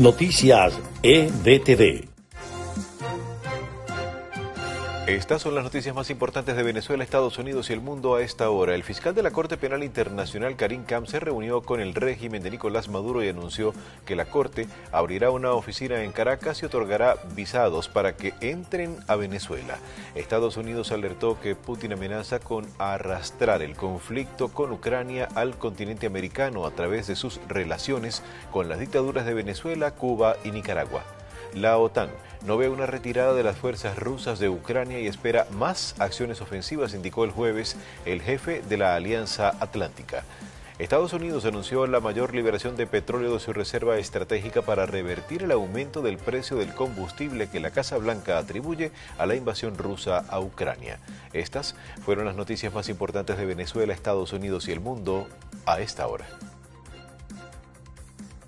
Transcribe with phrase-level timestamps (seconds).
[0.00, 0.72] Noticias
[1.02, 2.08] EBTV.
[5.06, 8.48] Estas son las noticias más importantes de Venezuela, Estados Unidos y el mundo a esta
[8.50, 8.74] hora.
[8.74, 12.50] El fiscal de la Corte Penal Internacional, Karim Khan, se reunió con el régimen de
[12.50, 13.72] Nicolás Maduro y anunció
[14.04, 19.16] que la Corte abrirá una oficina en Caracas y otorgará visados para que entren a
[19.16, 19.78] Venezuela.
[20.14, 26.66] Estados Unidos alertó que Putin amenaza con arrastrar el conflicto con Ucrania al continente americano
[26.66, 28.22] a través de sus relaciones
[28.52, 31.02] con las dictaduras de Venezuela, Cuba y Nicaragua.
[31.54, 32.10] La OTAN
[32.46, 36.94] no ve una retirada de las fuerzas rusas de Ucrania y espera más acciones ofensivas,
[36.94, 40.24] indicó el jueves el jefe de la Alianza Atlántica.
[40.78, 45.50] Estados Unidos anunció la mayor liberación de petróleo de su reserva estratégica para revertir el
[45.50, 50.40] aumento del precio del combustible que la Casa Blanca atribuye a la invasión rusa a
[50.40, 50.98] Ucrania.
[51.34, 55.26] Estas fueron las noticias más importantes de Venezuela, Estados Unidos y el mundo
[55.66, 56.26] a esta hora.